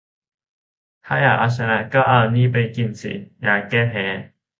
[1.05, 3.11] ถ้าอยากชนะก็เอานี่ไปกินสิ
[3.45, 4.05] "ยาแก้แพ้"